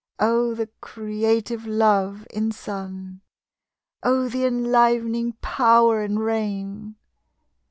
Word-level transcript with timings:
Oh, 0.17 0.55
the 0.55 0.67
creative 0.81 1.67
Love 1.67 2.25
in 2.31 2.51
sun! 2.51 3.21
Oh, 4.01 4.27
the 4.29 4.45
enlivening 4.45 5.33
Power 5.43 6.01
in 6.01 6.17
rain! 6.17 6.95